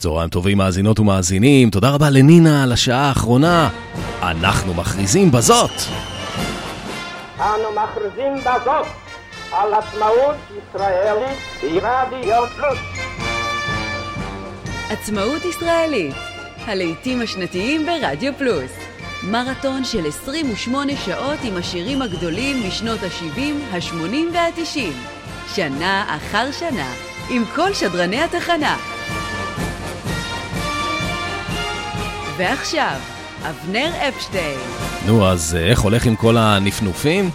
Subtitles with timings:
[0.00, 3.68] צהריים טובים מאזינות ומאזינים, תודה רבה לנינה על השעה האחרונה.
[4.22, 5.70] אנחנו מכריזים בזאת.
[7.38, 8.86] אנו מכריזים בזאת
[9.52, 11.38] על עצמאות ישראלית
[11.82, 12.78] ברדיו פלוס.
[14.90, 16.14] עצמאות ישראלית,
[16.66, 18.72] הלעיתים השנתיים ברדיו פלוס.
[19.22, 23.40] מרתון של 28 שעות עם השירים הגדולים משנות ה-70,
[23.74, 24.92] ה-80 וה-90.
[25.54, 26.92] שנה אחר שנה,
[27.30, 28.76] עם כל שדרני התחנה.
[32.40, 33.00] ועכשיו,
[33.42, 34.58] אבנר אפשטיין.
[35.06, 37.30] נו, אז אה, איך הולך עם כל הנפנופים?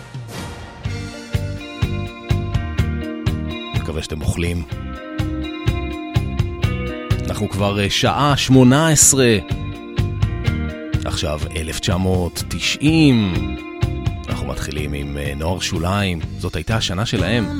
[3.75, 4.63] מקווה שאתם אוכלים.
[7.27, 9.37] אנחנו כבר אה, שעה שמונה עשרה.
[11.05, 13.33] עכשיו 1990.
[14.29, 16.19] אנחנו מתחילים עם אה, נוער שוליים.
[16.39, 17.59] זאת הייתה השנה שלהם.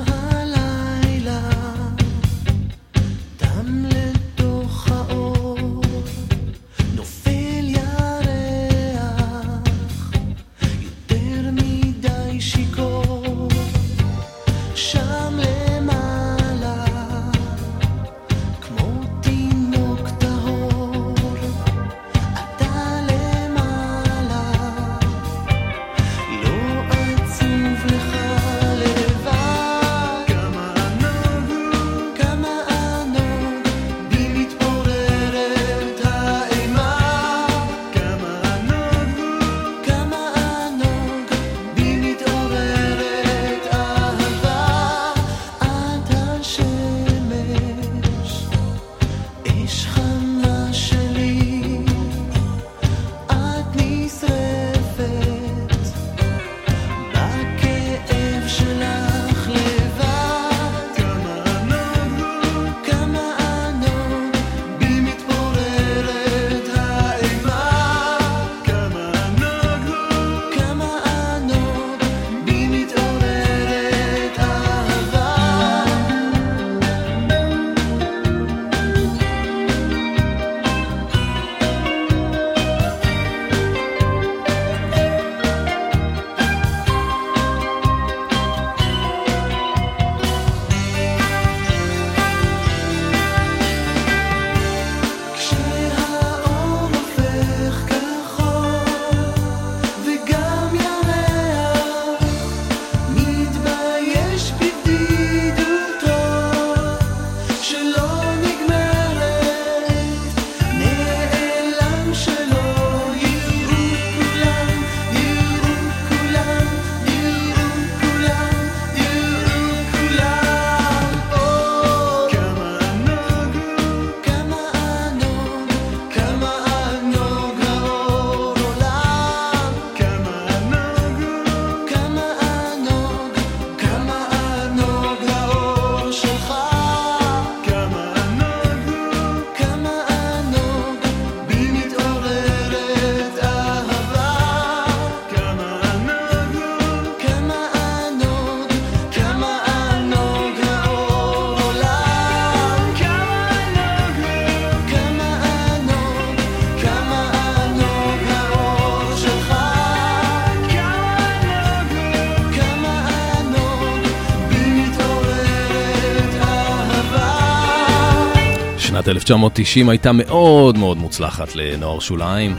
[169.26, 172.56] 1990 הייתה מאוד מאוד מוצלחת לנוער שוליים.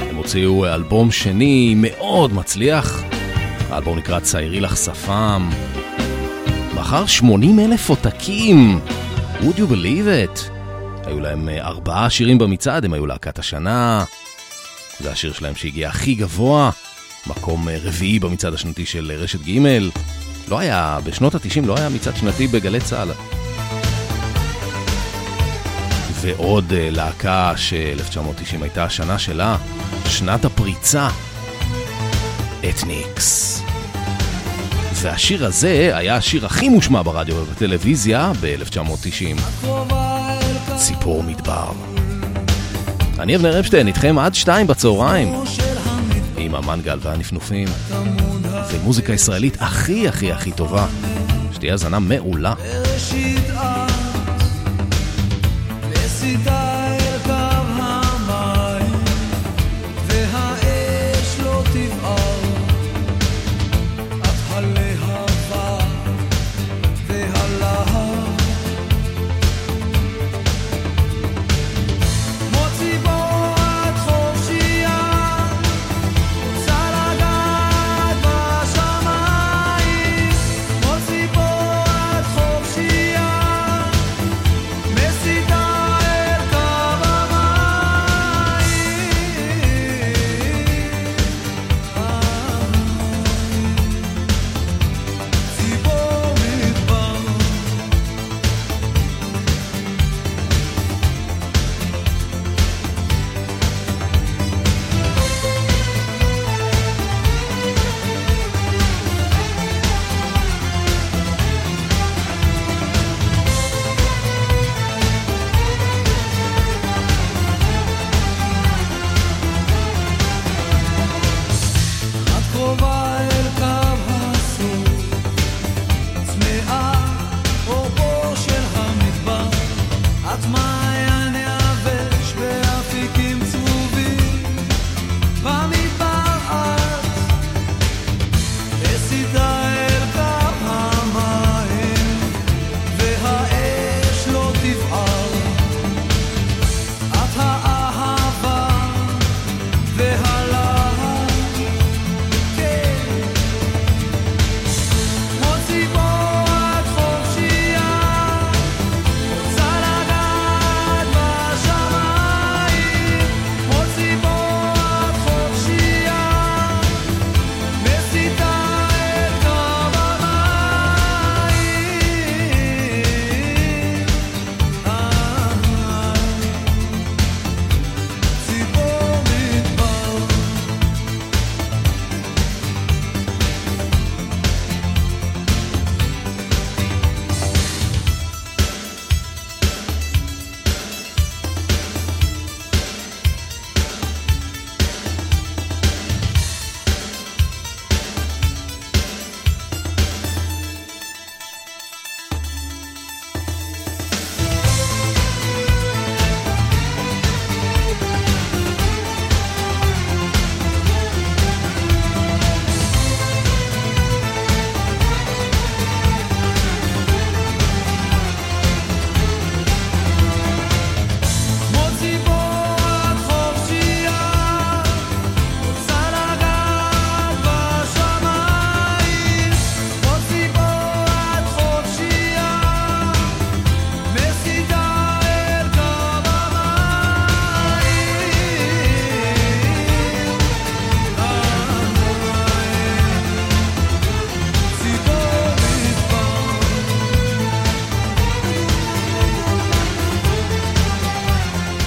[0.00, 3.02] הם הוציאו אלבום שני מאוד מצליח.
[3.70, 5.50] האלבום נקרא ציירי לך שפם.
[6.74, 8.80] מכר 80 אלף עותקים.
[9.40, 10.06] would you believe
[10.36, 10.50] it?
[11.06, 14.04] היו להם אה, ארבעה שירים במצעד, הם היו להקת השנה.
[15.00, 16.70] זה השיר שלהם שהגיע הכי גבוה,
[17.26, 19.68] מקום אה, רביעי במצעד השנתי של רשת ג'
[20.48, 23.37] לא היה, בשנות ה-90 לא היה מצעד שנתי בגלי צה"ל.
[26.20, 29.56] ועוד uh, להקה ש-1990 הייתה השנה שלה,
[30.06, 31.08] שנת הפריצה,
[32.68, 33.62] אתניקס.
[34.94, 39.66] והשיר הזה היה השיר הכי מושמע ברדיו ובטלוויזיה ב-1990.
[40.76, 41.72] ציפור מדבר.
[43.18, 45.34] אני אבנר אפשטיין, איתכם עד שתיים בצהריים.
[46.36, 47.68] עם המנגל והנפנופים.
[48.70, 50.86] ומוזיקה ישראלית הכי הכי הכי טובה.
[51.52, 52.54] שתהיה האזנה מעולה.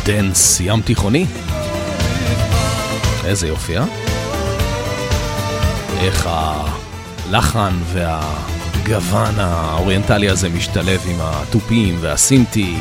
[0.06, 1.26] Dance ים תיכוני.
[3.26, 3.86] איזה יופי, אה?
[6.00, 12.76] איך הלחן והגוון האוריינטלי הזה משתלב עם התופים והסינטי.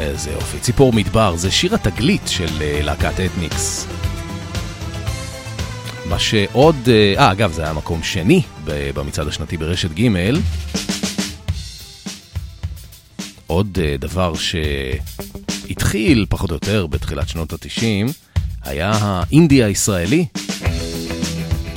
[0.00, 0.58] איזה יופי.
[0.58, 3.86] ציפור מדבר, זה שיר התגלית של אה, להקת אתניקס.
[6.08, 6.76] מה שעוד...
[6.88, 10.08] אה, אה, אגב, זה היה מקום שני במצעד השנתי ברשת ג'
[13.46, 14.32] עוד אה, דבר
[15.88, 18.12] שהתחיל פחות או יותר בתחילת שנות ה-90
[18.64, 20.26] היה האינדי הישראלי.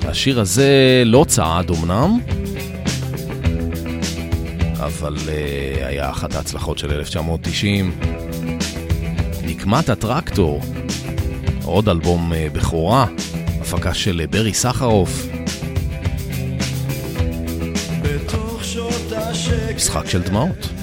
[0.06, 2.20] השיר הזה לא צעד אמנם,
[4.74, 8.00] אבל uh, היה אחת ההצלחות של 1990.
[9.44, 10.62] נקמת הטרקטור,
[11.63, 13.06] עוד אלבום uh, בכורה,
[13.62, 15.27] הפקה של uh, ברי סחרוף.
[19.75, 20.81] משחק של דמעות.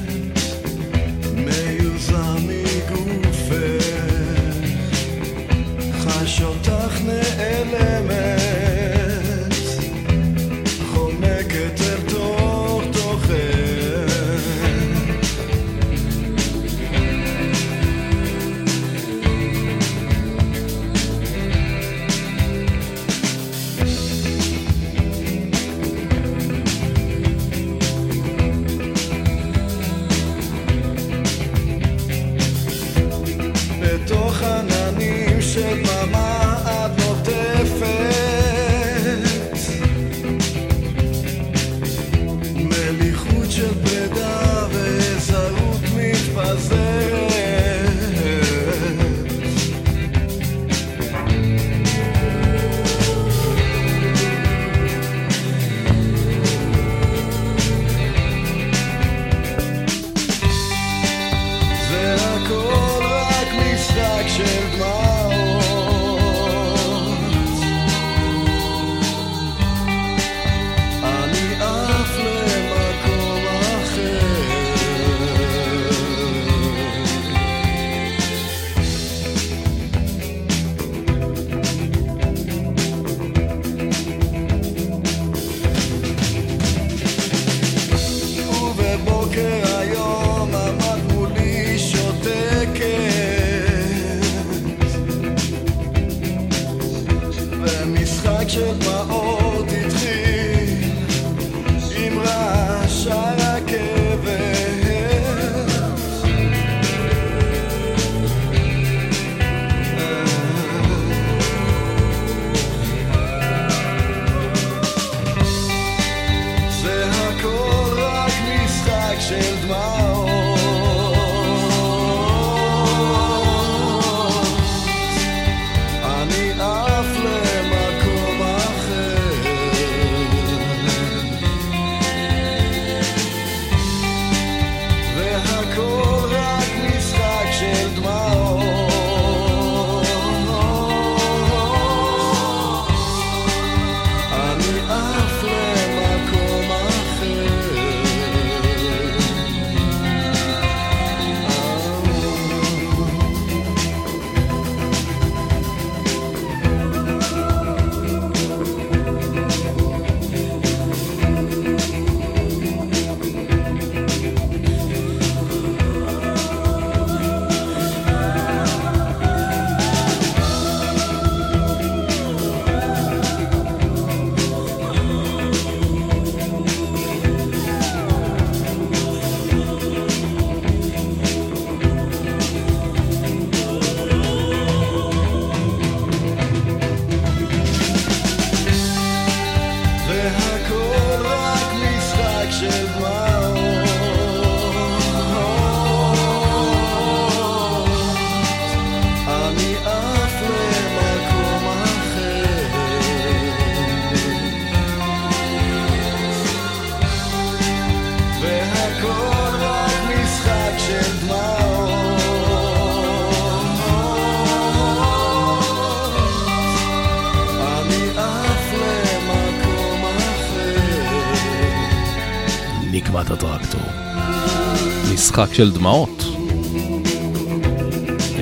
[225.39, 226.25] משחק של דמעות.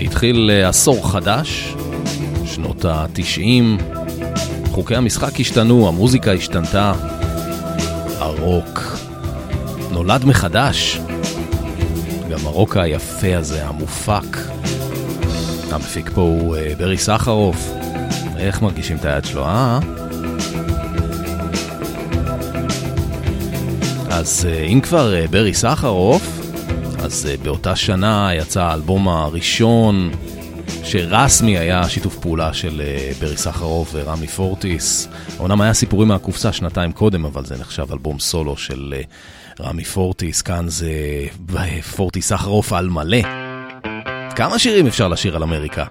[0.03, 1.75] התחיל אה, עשור חדש,
[2.45, 3.83] שנות ה-90,
[4.71, 6.93] חוקי המשחק השתנו, המוזיקה השתנתה,
[8.19, 8.99] הרוק
[9.91, 11.01] נולד מחדש.
[12.31, 14.37] גם הרוק היפה הזה, המופק,
[15.73, 17.71] המפיק פה הוא אה, ברי סחרוף.
[18.37, 19.81] איך מרגישים את היד שלו, אה?
[24.11, 26.36] אז אה, אם כבר ברי סחרוף,
[27.07, 30.11] אז באותה שנה יצא האלבום הראשון
[30.85, 32.83] שרסמי היה שיתוף פעולה של
[33.21, 35.09] ברי סחרוף ורמי פורטיס.
[35.41, 38.95] אמנם היה סיפורים מהקופסה שנתיים קודם, אבל זה נחשב אלבום סולו של
[39.61, 40.91] רמי פורטיס, כאן זה
[41.97, 43.23] פורטיס סחרוף על מלא.
[44.37, 45.85] כמה שירים אפשר לשיר על אמריקה?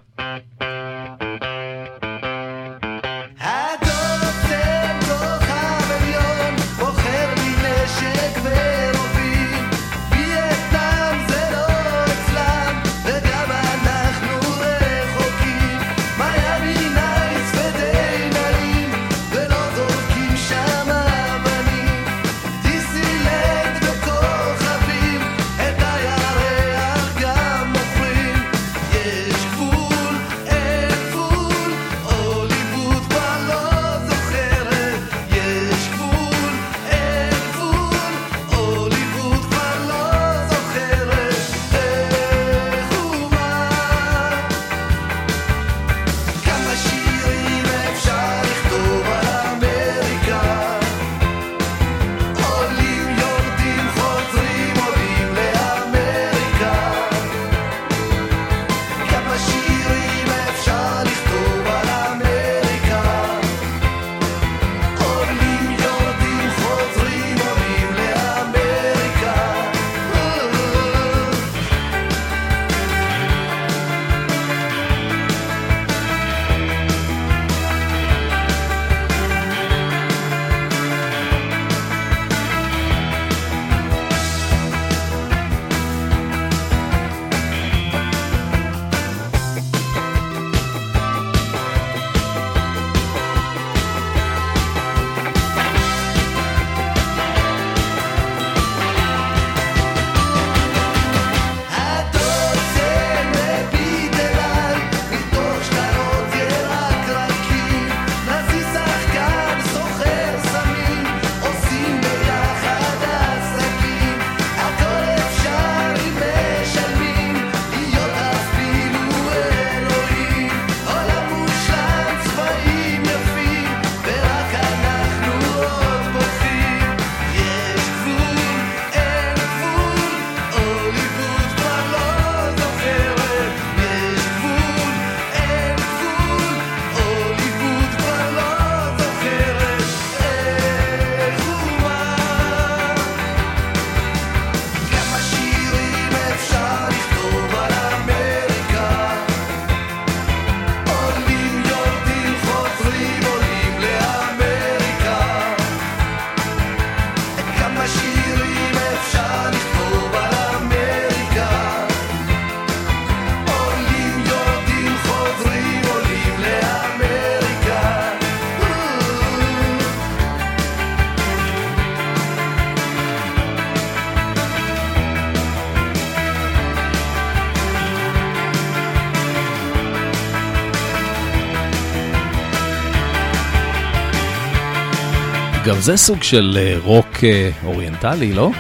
[185.86, 188.52] זה סוג של אה, רוק אה, אוריינטלי, לא?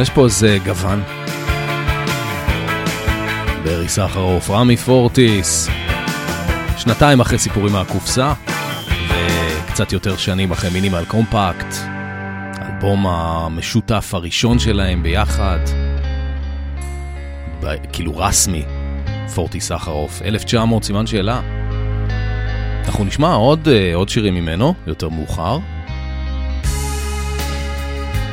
[0.00, 1.02] יש פה איזה גוון.
[3.64, 5.68] ברי סחרוף, רמי פורטיס,
[6.76, 8.32] שנתיים אחרי סיפורים מהקופסה,
[9.08, 11.74] וקצת יותר שנים אחרי מינימל קומפקט,
[12.62, 15.58] אלבום המשותף הראשון שלהם ביחד,
[17.62, 18.64] ב- כאילו רסמי,
[19.34, 21.59] פורטיס סחרוף, 1900 סימן שאלה.
[22.90, 25.58] אנחנו נשמע עוד, אה, עוד שירים ממנו, יותר מאוחר.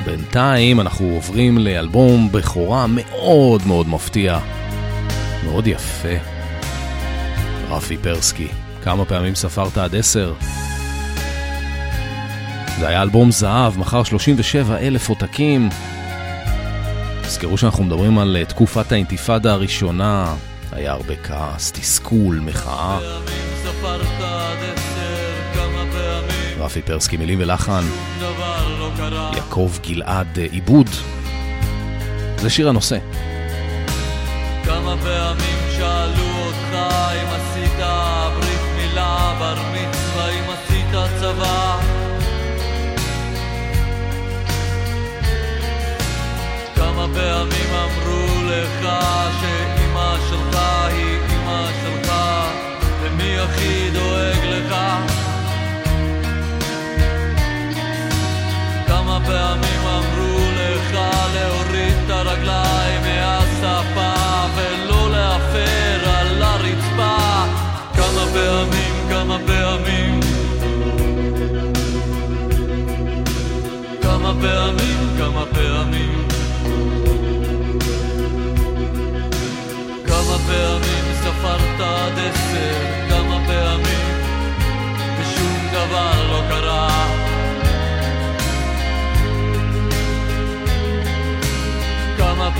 [0.05, 4.39] בינתיים אנחנו עוברים לאלבום בכורה מאוד מאוד מפתיע,
[5.45, 6.15] מאוד יפה.
[7.69, 8.47] רפי פרסקי,
[8.83, 10.33] כמה פעמים ספרת עד עשר?
[12.79, 15.69] זה היה אלבום זהב, מכר 37 אלף עותקים.
[17.21, 20.35] תזכרו שאנחנו מדברים על אה, תקופת האינתיפאדה הראשונה,
[20.71, 22.99] היה הרבה כעס, תסכול, מחאה.
[26.67, 27.83] רפי פרסקי, מילים ולחן,
[29.35, 30.89] יעקב גלעד אה, עיבוד.
[32.37, 32.97] זה שיר הנושא.
[34.65, 36.73] כמה פעמים שאלו אותך
[37.13, 41.79] אם עשית ברית מילה, בר מצווה, אם עשית צבא.
[46.75, 48.89] כמה פעמים אמרו לך
[49.41, 49.56] שאימא
[59.27, 60.99] פעמים אמרו לך
[61.33, 64.13] להוריד את הרגליים מהשפה
[64.55, 67.17] ולא להפר על הרצפה?
[67.93, 70.19] כמה פעמים, כמה פעמים.
[74.01, 76.27] כמה פעמים, כמה פעמים.
[80.05, 82.73] כמה פעמים ספרת עד עשר,
[83.09, 84.17] כמה פעמים.
[85.19, 87.06] ושום דבר לא קרה.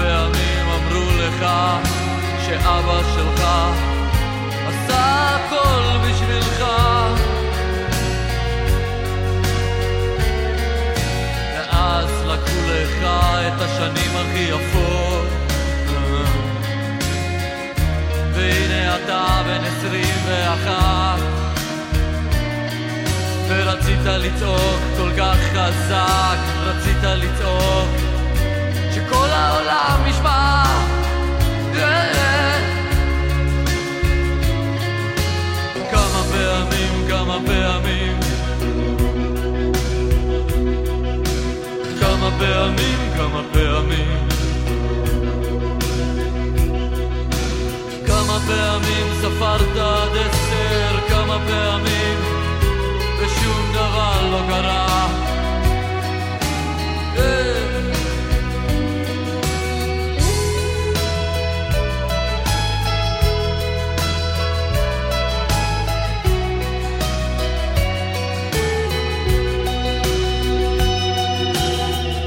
[0.07, 1.45] פעמים אמרו לך
[2.45, 3.43] שאבא שלך
[4.67, 6.63] עשה הכל בשבילך.
[11.53, 13.03] ואז לקחו לך
[13.47, 15.27] את השנים הכי יפות.
[18.33, 21.19] והנה אתה בן עשרים ואחת.
[23.47, 28.06] ורצית לצעוק כל כך חזק, רצית לצעוק
[29.37, 30.63] העולם ישמע
[35.91, 38.19] כמה פעמים, כמה פעמים.
[41.99, 44.27] כמה פעמים, כמה פעמים.
[48.07, 52.17] כמה פעמים ספרת עד עשר, כמה פעמים.
[53.19, 54.86] ושום דבר לא קרה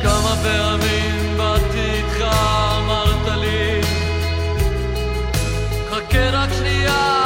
[0.03, 2.25] כמה פעמים באתי איתך,
[2.79, 3.81] אמרת לי
[5.91, 7.25] חכה רק שנייה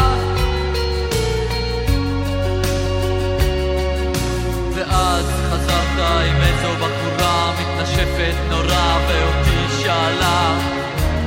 [4.75, 10.59] ואז חזרת עם איזו בחורה מתנשפת נורא ואותי שאלה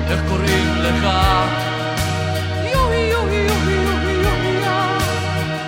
[0.09, 1.03] איך קוראים לך?
[2.73, 3.73] יואי יואי יואי
[4.23, 4.97] יואי יואי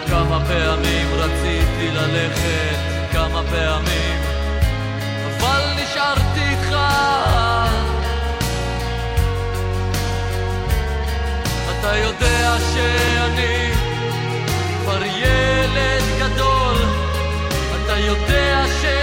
[0.08, 2.78] כמה פעמים רציתי ללכת,
[3.12, 4.19] כמה פעמים
[5.92, 6.76] נשארתי איתך.
[11.80, 13.72] אתה יודע שאני
[14.82, 16.76] כבר ילד גדול,
[17.76, 18.99] אתה יודע שאני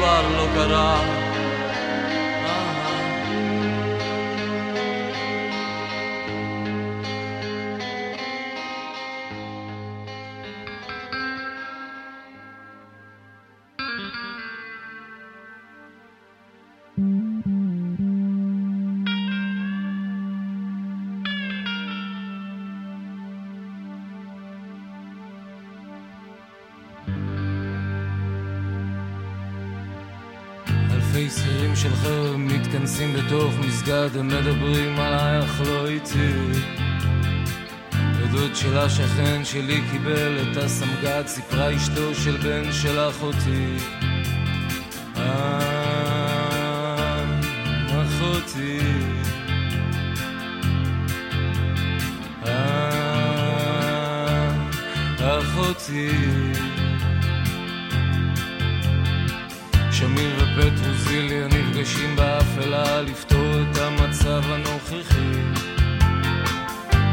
[0.00, 1.29] ושום דבר
[32.80, 36.32] מתכנסים בתוך מסגד, הם מדברים עלייך לא איתי.
[37.92, 43.76] עדות של השכן שלי קיבל את הסמג"ד, סיפרה אשתו של בן של אחותי.
[45.16, 45.60] אה,
[48.02, 48.78] אחותי.
[52.46, 53.70] אה,
[55.18, 56.79] אחותי.
[60.00, 65.40] שמיר ופטרוזיליה נפגשים באפלה לפתור את המצב הנוכחי.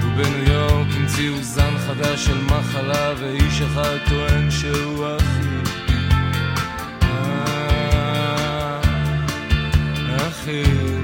[0.02, 5.78] ובניו יורק המציאו זן חדש של מחלה ואיש אחד טוען שהוא אחי.
[7.02, 8.82] אה,
[10.28, 10.97] אחי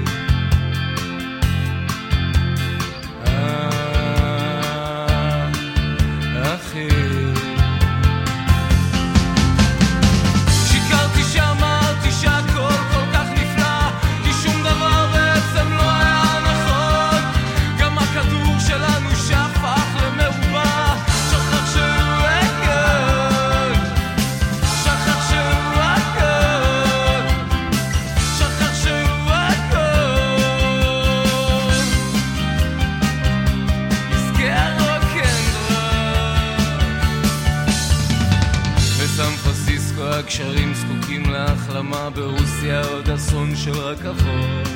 [43.34, 44.68] אסון של רכבות.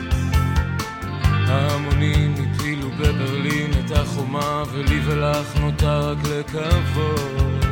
[1.47, 7.65] ההמונים הפילו בברלין את החומה, ולי ולך נותר רק לקוות.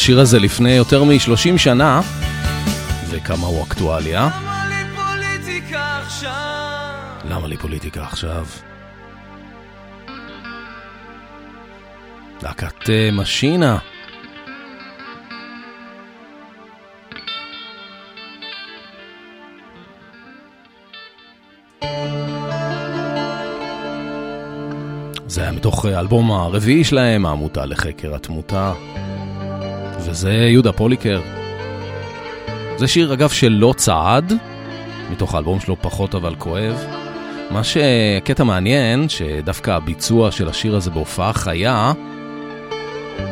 [0.01, 2.01] השיר הזה לפני יותר מ-30 שנה,
[3.09, 4.29] וכמה הוא אקטואליה.
[4.29, 6.31] למה לי פוליטיקה עכשיו?
[7.29, 8.45] למה לי פוליטיקה עכשיו?
[12.43, 13.77] להקת אה, משינה.
[25.27, 28.73] זה היה מתוך האלבום הרביעי שלהם, העמותה לחקר התמותה.
[30.05, 31.21] וזה יהודה פוליקר.
[32.77, 34.33] זה שיר, אגב, שלא צעד,
[35.11, 36.85] מתוך האלבום שלו פחות אבל כואב.
[37.51, 41.93] מה שקטע מעניין, שדווקא הביצוע של השיר הזה בהופעה חיה,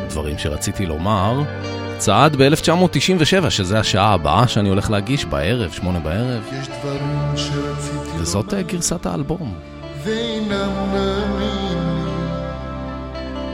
[0.08, 1.42] דברים שרציתי לומר,
[1.98, 6.42] צעד ב-1997, שזה השעה הבאה שאני הולך להגיש בערב, שמונה בערב.
[6.60, 9.54] יש דברים שרציתי וזאת אה, גרסת האלבום.
[10.04, 11.60] ואינם נעמים לי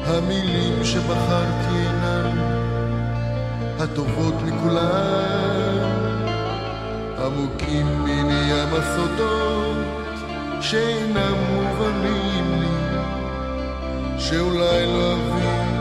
[0.07, 1.96] המילים שבחרתי
[3.79, 5.97] הטובות מכולן
[7.19, 9.77] עמוקים מני ים הסודות
[10.61, 12.99] שאינם מובנים לי
[14.19, 15.77] שאולי לא אבין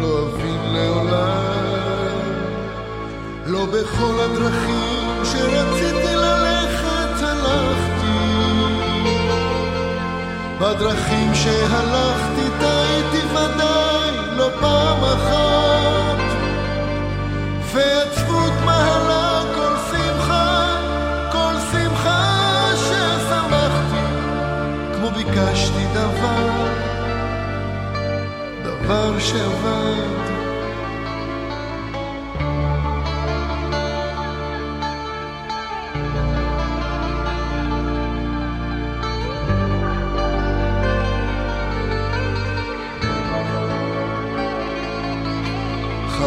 [0.00, 1.58] לא אבין לעולם.
[3.46, 8.18] לא בכל הדרכים שרציתי ללכת הלכתי.
[10.60, 15.67] בדרכים שהלכתי טעיתי ודאי לא פעם אחת
[17.78, 20.76] ועצבות מהלה כל שמחה
[21.32, 24.06] כל שמחה ששמחתי
[24.94, 26.66] כמו ביקשתי דבר
[28.62, 30.27] דבר שעבד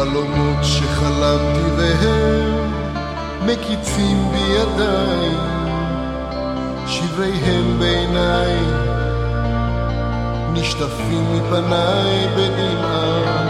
[0.02, 2.70] חלומות שחלמתי והם
[3.46, 5.30] מקיצים בידיי,
[6.86, 8.56] שבריהם בעיניי,
[10.52, 13.46] נשטפים מפניי בדמעה,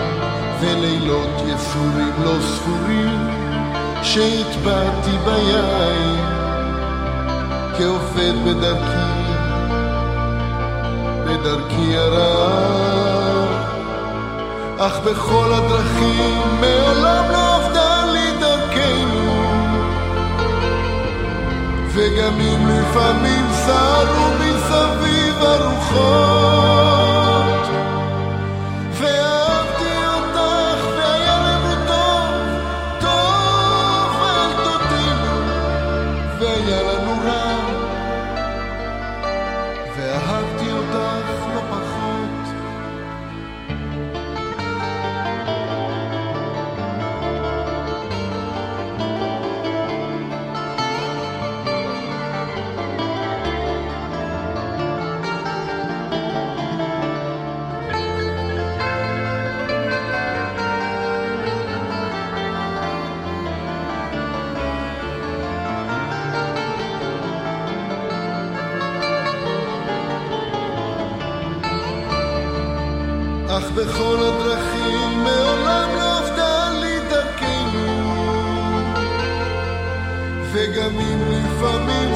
[0.61, 3.29] ולילות יסורים לא ספורים,
[4.03, 6.17] שהטבעתי ביין,
[7.79, 9.23] כעובד בדרכי,
[11.27, 13.62] בדרכי הרעה.
[14.87, 19.43] אך בכל הדרכים מעולם לא עבדה לי דרכנו.
[21.89, 26.32] וגם אם לפעמים סרו מסביב הרוחות
[73.83, 78.15] בכל הדרכים מעולם לא עבדה לי דרכנו.
[80.53, 82.15] וגם אם לפעמים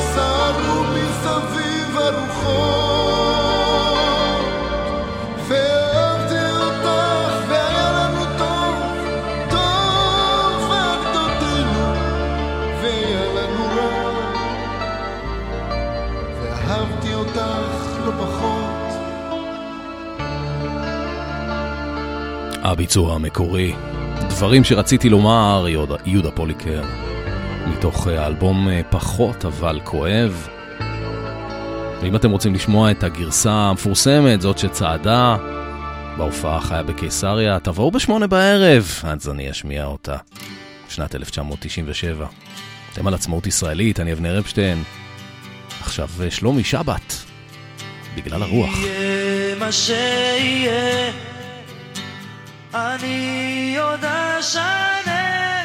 [22.71, 23.75] הביצוע המקורי.
[24.29, 26.83] דברים שרציתי לומר, יהודה, יהודה פוליקר,
[27.67, 30.49] מתוך אה, האלבום אה, פחות אבל כואב.
[32.03, 35.37] ואם אתם רוצים לשמוע את הגרסה המפורסמת, זאת שצעדה
[36.17, 40.17] בהופעה החיה בקיסריה, תבואו בשמונה בערב, אז אני אשמיע אותה.
[40.89, 42.27] שנת 1997.
[42.93, 44.83] אתם על עצמאות ישראלית, אני אבנר אפשטיין.
[45.81, 47.15] עכשיו אה, שלומי שבת,
[48.17, 48.71] בגלל הרוח.
[48.77, 51.13] יהיה מה שיהיה,
[52.77, 55.65] אני עוד אשנה,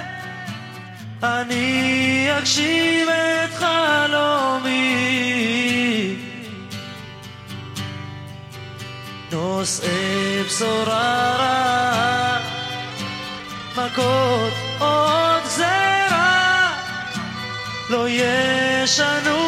[1.24, 4.82] אני אגשים את חלומי.
[9.32, 12.39] נושאי בשורה רעה,
[13.71, 16.74] מכות עוד גזרה,
[17.89, 19.40] לא ישנו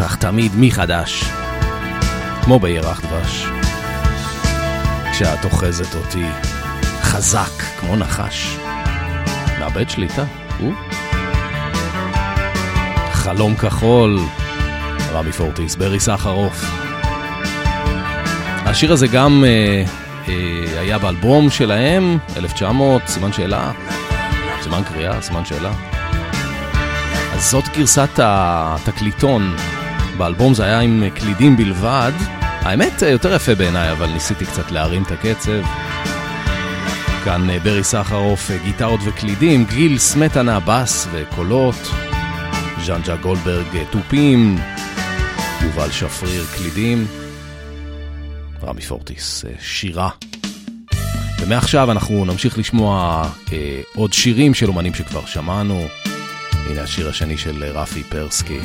[0.00, 1.24] אותך תמיד מחדש,
[2.44, 3.46] כמו בירח דבש.
[5.12, 6.24] כשאת אוחזת אותי
[7.02, 8.56] חזק כמו נחש.
[9.58, 10.24] מאבד שליטה,
[10.58, 10.72] הוא?
[13.12, 14.18] חלום כחול,
[15.12, 16.64] רמי פורטיס, ברי סחרוף.
[18.66, 19.84] השיר הזה גם אה,
[20.28, 23.72] אה, היה באלבום שלהם, 1900, סימן שאלה,
[24.62, 25.72] סימן קריאה, סימן שאלה.
[27.34, 29.56] אז זאת גרסת התקליטון.
[30.18, 32.12] באלבום זה היה עם קלידים בלבד.
[32.40, 35.62] האמת, יותר יפה בעיניי, אבל ניסיתי קצת להרים את הקצב.
[37.24, 41.74] כאן אה, ברי סחרוף, אה, גיטרות וקלידים, גיל סמטנה, בס וקולות,
[42.84, 44.58] ז'אנג'ה גולדברג, אה, תופים,
[45.62, 47.06] יובל שפריר, קלידים,
[48.62, 50.10] רמי פורטיס, שירה.
[51.40, 53.22] ומעכשיו אנחנו נמשיך לשמוע
[53.94, 55.86] עוד שירים של אומנים שכבר שמענו.
[56.52, 58.58] הנה השיר השני של רפי פרסקי.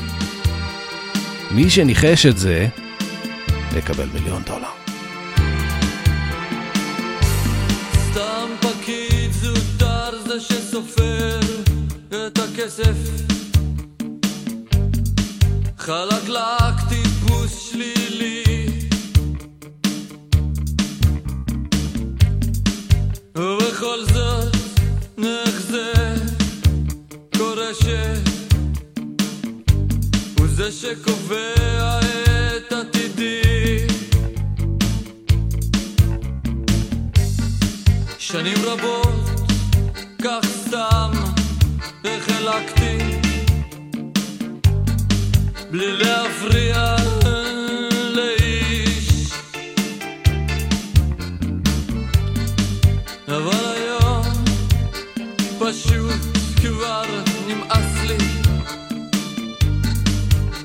[1.52, 2.68] מי שניחש את זה,
[3.78, 4.68] יקבל מיליון דולר.
[8.12, 11.40] סתם פקיד זוטר זה שסופר
[12.10, 12.96] את הכסף
[15.78, 18.44] חלקלק טיפוס שלילי
[23.36, 24.56] ובכל זאת
[25.18, 25.94] נחזה
[27.38, 28.29] קורה ש...
[30.60, 32.00] זה שקובע
[32.58, 33.88] את עתידי.
[38.18, 39.14] שנים רבות
[40.24, 41.12] כך סתם
[42.06, 42.98] החלקתי
[45.72, 46.96] בלי להפריע
[48.16, 49.32] לאיש.
[53.28, 54.24] אבל היום
[55.60, 56.22] פשוט
[56.62, 57.29] כבר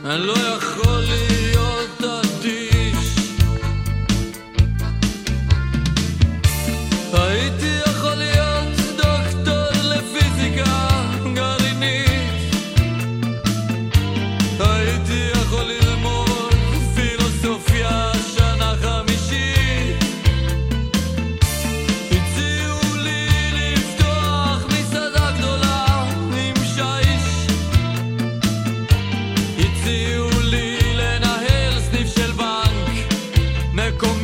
[0.04, 1.33] אני לא יכול להיות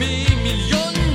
[0.01, 1.10] 20 milyon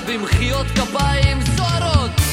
[0.00, 2.25] במחיאות כפיים סוערות.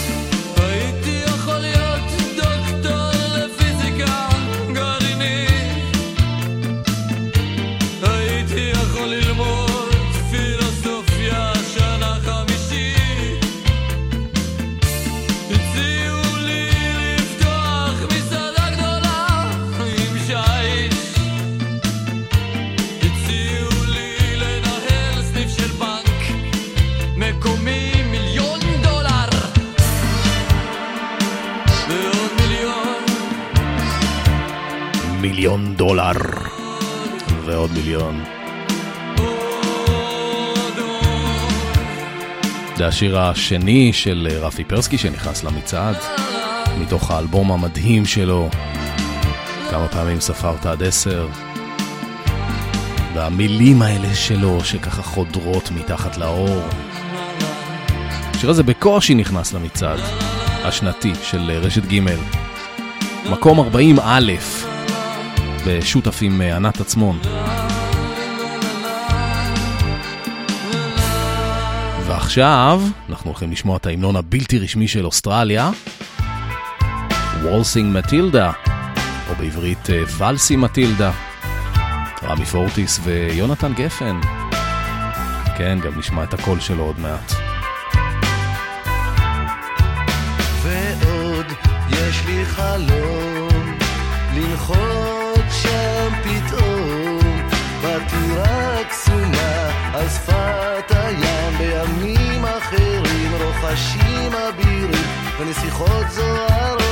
[35.44, 36.12] מיליון דולר.
[37.46, 38.24] ועוד מיליון.
[42.78, 45.96] זה השיר השני של רפי פרסקי שנכנס למצעד,
[46.80, 48.50] מתוך האלבום המדהים שלו,
[49.72, 51.28] כמה פעמים ספרת עד עשר.
[53.14, 56.62] והמילים האלה שלו שככה חודרות מתחת לאור.
[58.36, 60.00] השיר הזה בקושי נכנס למצעד
[60.64, 62.00] השנתי של רשת ג'
[63.30, 64.32] מקום 40 א'
[65.68, 67.20] בשו"ת עם ענת עצמון.
[72.08, 75.72] ועכשיו אנחנו הולכים לשמוע את ההמנון הבלתי רשמי של אוסטרליה,
[77.42, 78.52] וולסינג מטילדה,
[79.30, 79.88] או בעברית
[80.18, 81.12] ולסי מטילדה,
[82.24, 84.20] רמי פורטיס ויונתן גפן.
[85.58, 87.32] כן, גם נשמע את הקול שלו עוד מעט.
[90.64, 91.46] ועוד
[91.90, 93.03] יש לי חלום
[98.86, 105.04] הקסומה על שפת הים בימים אחרים רוחשים אבירים
[105.40, 106.84] ונסיכות זוהרות.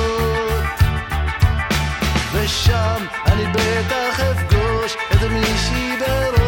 [2.33, 6.40] ושם אני בטח אפגוש את מישהי בראש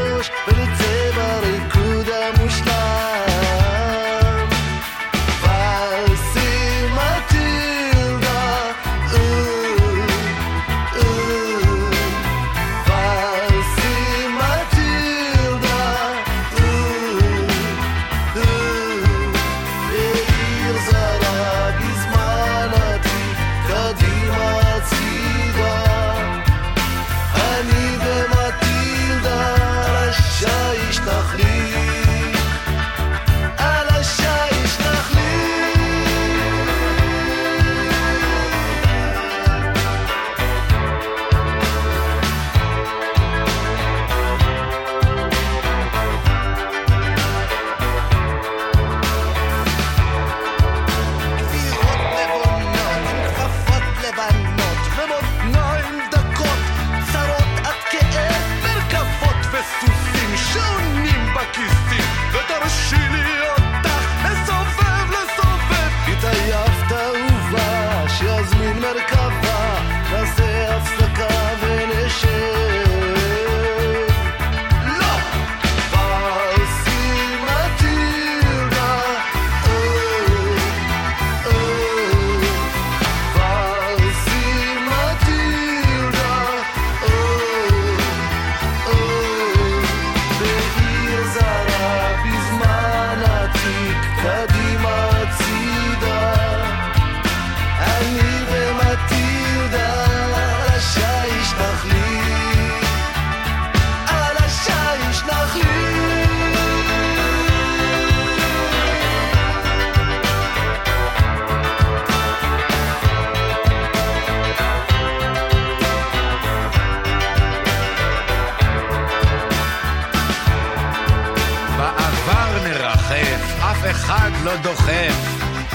[123.91, 125.15] אחד לא דוחף,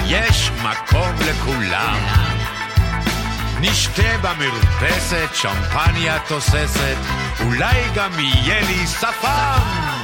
[0.05, 1.97] יש מקום לכולם.
[3.61, 6.97] נשתה במרפסת, שמפניה תוססת,
[7.45, 9.99] אולי גם יהיה לי שפם.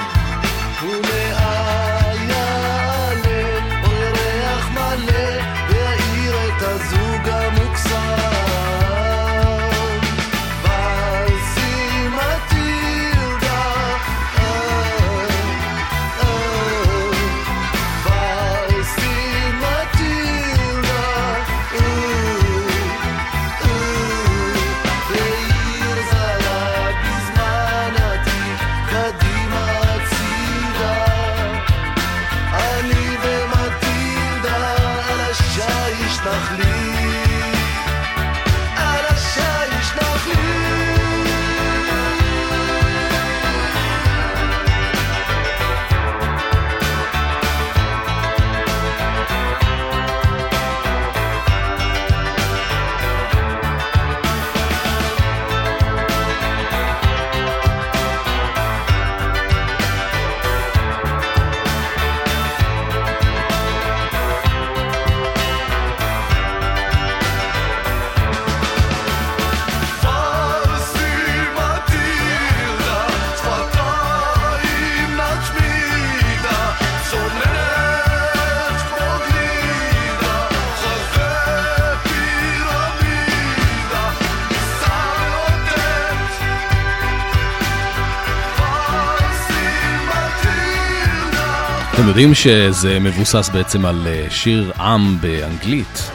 [92.18, 96.12] יודעים שזה מבוסס בעצם על אה, שיר עם באנגלית,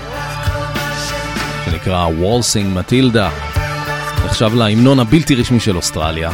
[1.65, 3.31] שנקרא וולסינג מטילדה,
[4.25, 6.31] נחשב להמנון הבלתי רשמי של אוסטרליה.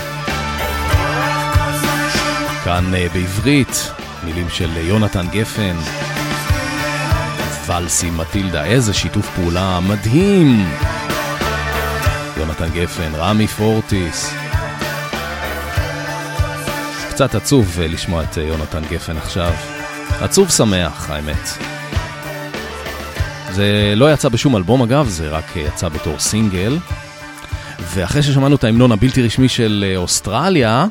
[2.64, 3.90] כאן אה, בעברית,
[4.24, 5.76] מילים של אה, יונתן גפן,
[7.66, 10.66] ולסי מטילדה, איזה שיתוף פעולה מדהים!
[12.36, 14.45] יונתן גפן, רמי פורטיס.
[17.16, 19.52] קצת עצוב אה, לשמוע את אה, יונתן גפן עכשיו.
[20.20, 21.48] עצוב שמח, האמת.
[23.50, 26.78] זה לא יצא בשום אלבום אגב, זה רק אה, יצא בתור סינגל.
[27.78, 30.86] ואחרי ששמענו את ההמנון הבלתי רשמי של אוסטרליה,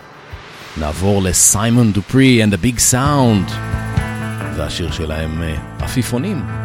[0.77, 3.51] נעבור לסיימון דופרי and the Big Sound,
[4.55, 5.43] והשיר שלהם
[5.79, 6.64] עפיפונים.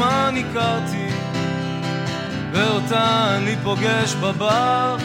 [0.00, 1.08] מזמן הכרתי
[2.52, 4.96] ואותה אני פוגש בבר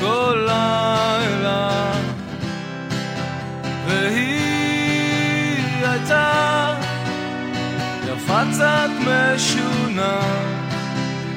[0.00, 1.92] כל לילה
[3.86, 6.74] והיא הייתה
[8.06, 10.20] יפה קצת משונה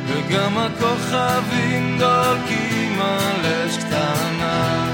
[0.07, 4.84] וגם הכוכבים דולקים על אש קטנה.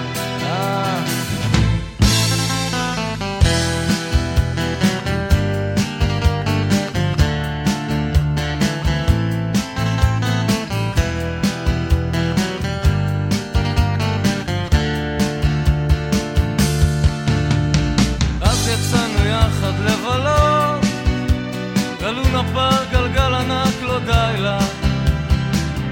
[22.53, 24.59] פארק גלגל ענק לא די לה,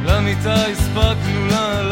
[0.05, 1.88] למיטה הספקנו לעלות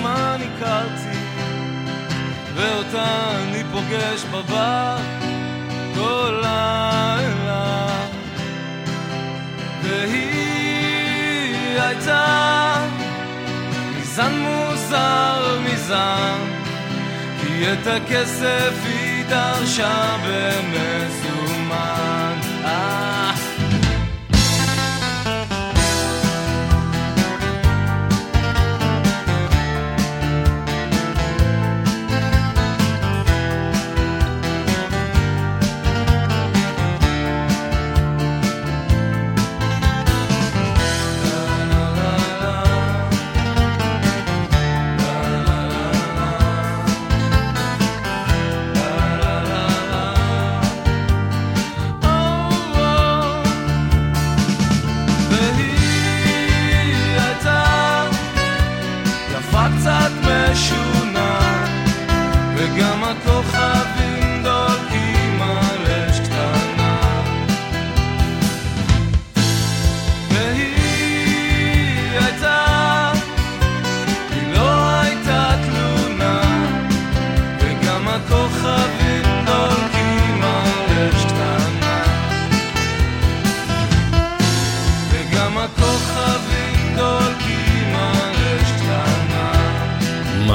[0.00, 1.18] מזמן הכרתי
[2.54, 4.96] ואותה אני פוגש בבר
[5.94, 7.86] כל לילה.
[9.82, 12.74] והיא הייתה
[14.00, 16.38] מזן מוזר מזן
[17.40, 21.29] כי את הכסף היא דרשה במזומן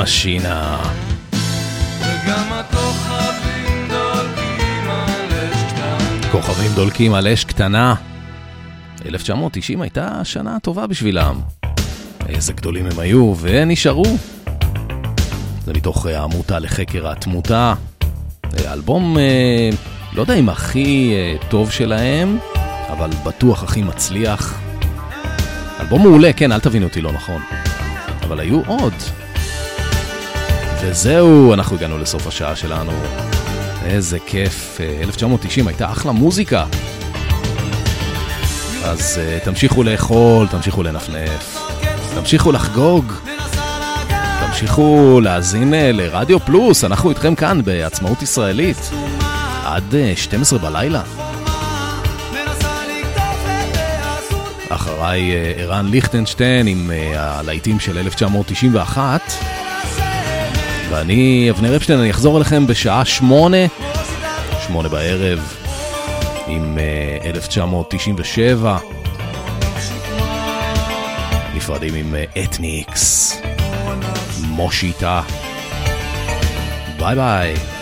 [0.06, 0.78] משינה.
[1.99, 5.97] וגם הכוכבים דולקים על אש קטנה
[6.32, 7.95] כוכבים דולקים על אש קטנה.
[9.06, 11.39] 1990 הייתה שנה טובה בשבילם.
[12.28, 14.06] איזה גדולים הם היו, ונשארו.
[15.66, 17.74] זה מתוך אה, העמותה לחקר התמותה.
[18.60, 19.70] אה, אלבום, אה,
[20.14, 22.38] לא יודע אם הכי אה, טוב שלהם,
[22.89, 24.62] אבל בטוח הכי מצליח.
[25.80, 27.41] אלבום מעולה, כן, אל תבינו אותי לא נכון.
[28.24, 28.93] אבל היו עוד.
[30.88, 32.91] וזהו, אנחנו הגענו לסוף השעה שלנו.
[33.86, 36.65] איזה כיף, אה, 1990 הייתה אחלה מוזיקה.
[38.83, 41.57] אז uh, תמשיכו לאכול, תמשיכו לנפנף,
[42.15, 43.13] תמשיכו לחגוג,
[44.47, 48.89] תמשיכו להאזין uh, לרדיו פלוס, אנחנו איתכם כאן בעצמאות ישראלית,
[49.65, 51.01] עד uh, 12 בלילה.
[54.69, 59.64] אחריי uh, ערן ליכטנשטיין עם uh, הלהיטים של 1991.
[60.95, 63.57] ואני, אבנר אפשטיין, אני אחזור אליכם בשעה שמונה,
[64.67, 65.53] שמונה בערב,
[66.47, 66.77] עם
[67.23, 68.77] uh, 1997.
[71.55, 73.41] נפרדים עם אתניקס,
[74.41, 75.21] מושיטה.
[76.99, 77.74] ביי ביי.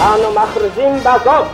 [0.00, 1.46] אנו מכריזים בזאת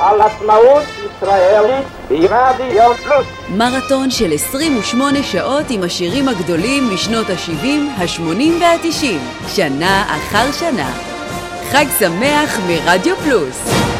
[0.00, 3.26] על עצמאות ישראלית ברדיו פלוס.
[3.48, 7.66] מרתון של 28 שעות עם השירים הגדולים משנות ה-70,
[7.98, 9.04] ה-80 וה-90,
[9.48, 10.90] שנה אחר שנה.
[11.70, 13.97] חג שמח מרדיו פלוס.